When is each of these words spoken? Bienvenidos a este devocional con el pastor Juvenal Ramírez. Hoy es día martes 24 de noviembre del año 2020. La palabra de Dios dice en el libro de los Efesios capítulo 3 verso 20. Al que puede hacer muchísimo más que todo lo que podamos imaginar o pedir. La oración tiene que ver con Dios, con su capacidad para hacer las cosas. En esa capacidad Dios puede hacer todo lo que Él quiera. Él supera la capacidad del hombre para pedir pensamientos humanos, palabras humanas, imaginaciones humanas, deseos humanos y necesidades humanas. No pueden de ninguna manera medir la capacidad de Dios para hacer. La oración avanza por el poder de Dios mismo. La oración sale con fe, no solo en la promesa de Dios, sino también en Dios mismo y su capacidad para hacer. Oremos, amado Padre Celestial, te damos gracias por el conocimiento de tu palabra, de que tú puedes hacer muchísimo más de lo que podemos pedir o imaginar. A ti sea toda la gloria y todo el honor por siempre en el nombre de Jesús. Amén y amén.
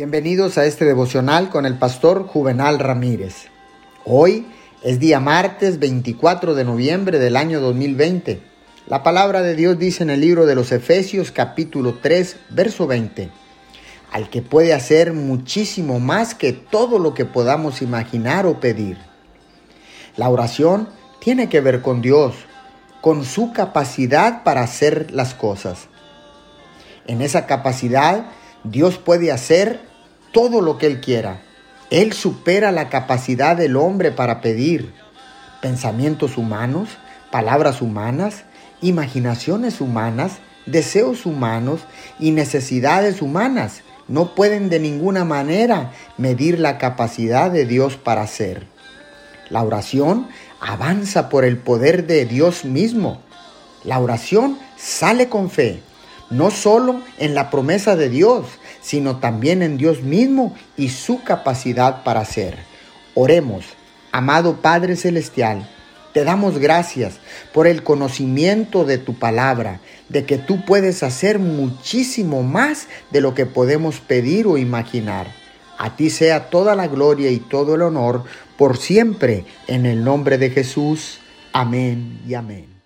Bienvenidos 0.00 0.56
a 0.56 0.64
este 0.64 0.86
devocional 0.86 1.50
con 1.50 1.66
el 1.66 1.76
pastor 1.76 2.26
Juvenal 2.26 2.78
Ramírez. 2.78 3.48
Hoy 4.06 4.46
es 4.82 4.98
día 4.98 5.20
martes 5.20 5.78
24 5.78 6.54
de 6.54 6.64
noviembre 6.64 7.18
del 7.18 7.36
año 7.36 7.60
2020. 7.60 8.40
La 8.86 9.02
palabra 9.02 9.42
de 9.42 9.54
Dios 9.54 9.78
dice 9.78 10.02
en 10.02 10.08
el 10.08 10.22
libro 10.22 10.46
de 10.46 10.54
los 10.54 10.72
Efesios 10.72 11.32
capítulo 11.32 11.98
3 12.00 12.36
verso 12.48 12.86
20. 12.86 13.28
Al 14.10 14.30
que 14.30 14.40
puede 14.40 14.72
hacer 14.72 15.12
muchísimo 15.12 16.00
más 16.00 16.34
que 16.34 16.54
todo 16.54 16.98
lo 16.98 17.12
que 17.12 17.26
podamos 17.26 17.82
imaginar 17.82 18.46
o 18.46 18.58
pedir. 18.58 18.96
La 20.16 20.30
oración 20.30 20.88
tiene 21.20 21.50
que 21.50 21.60
ver 21.60 21.82
con 21.82 22.00
Dios, 22.00 22.36
con 23.02 23.26
su 23.26 23.52
capacidad 23.52 24.44
para 24.44 24.62
hacer 24.62 25.10
las 25.10 25.34
cosas. 25.34 25.88
En 27.06 27.20
esa 27.20 27.44
capacidad 27.44 28.30
Dios 28.64 28.96
puede 28.96 29.30
hacer 29.30 29.89
todo 30.32 30.60
lo 30.60 30.78
que 30.78 30.86
Él 30.86 31.00
quiera. 31.00 31.40
Él 31.90 32.12
supera 32.12 32.70
la 32.70 32.88
capacidad 32.88 33.56
del 33.56 33.76
hombre 33.76 34.12
para 34.12 34.40
pedir 34.40 34.92
pensamientos 35.60 36.36
humanos, 36.36 36.88
palabras 37.30 37.82
humanas, 37.82 38.44
imaginaciones 38.80 39.80
humanas, 39.80 40.38
deseos 40.66 41.26
humanos 41.26 41.80
y 42.18 42.30
necesidades 42.30 43.22
humanas. 43.22 43.82
No 44.08 44.34
pueden 44.34 44.70
de 44.70 44.80
ninguna 44.80 45.24
manera 45.24 45.92
medir 46.16 46.58
la 46.58 46.78
capacidad 46.78 47.50
de 47.50 47.66
Dios 47.66 47.96
para 47.96 48.22
hacer. 48.22 48.66
La 49.50 49.62
oración 49.62 50.28
avanza 50.60 51.28
por 51.28 51.44
el 51.44 51.58
poder 51.58 52.06
de 52.06 52.24
Dios 52.24 52.64
mismo. 52.64 53.20
La 53.84 53.98
oración 53.98 54.58
sale 54.76 55.28
con 55.28 55.50
fe, 55.50 55.80
no 56.28 56.50
solo 56.50 57.00
en 57.18 57.34
la 57.34 57.50
promesa 57.50 57.96
de 57.96 58.08
Dios, 58.08 58.46
sino 58.80 59.18
también 59.18 59.62
en 59.62 59.76
Dios 59.76 60.02
mismo 60.02 60.54
y 60.76 60.88
su 60.90 61.22
capacidad 61.22 62.02
para 62.02 62.20
hacer. 62.20 62.58
Oremos, 63.14 63.64
amado 64.12 64.56
Padre 64.62 64.96
Celestial, 64.96 65.68
te 66.12 66.24
damos 66.24 66.58
gracias 66.58 67.18
por 67.52 67.66
el 67.66 67.82
conocimiento 67.82 68.84
de 68.84 68.98
tu 68.98 69.14
palabra, 69.14 69.80
de 70.08 70.24
que 70.24 70.38
tú 70.38 70.64
puedes 70.64 71.02
hacer 71.02 71.38
muchísimo 71.38 72.42
más 72.42 72.88
de 73.10 73.20
lo 73.20 73.34
que 73.34 73.46
podemos 73.46 74.00
pedir 74.00 74.46
o 74.46 74.58
imaginar. 74.58 75.32
A 75.78 75.96
ti 75.96 76.10
sea 76.10 76.50
toda 76.50 76.74
la 76.74 76.88
gloria 76.88 77.30
y 77.30 77.38
todo 77.38 77.74
el 77.74 77.82
honor 77.82 78.24
por 78.58 78.76
siempre 78.76 79.44
en 79.66 79.86
el 79.86 80.04
nombre 80.04 80.36
de 80.36 80.50
Jesús. 80.50 81.20
Amén 81.52 82.20
y 82.28 82.34
amén. 82.34 82.79